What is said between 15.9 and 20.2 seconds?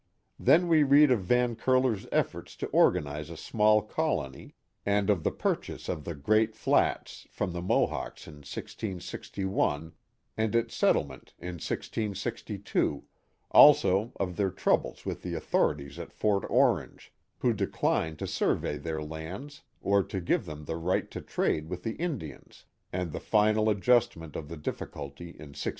at Fort Orange, who declined to survey their lands or to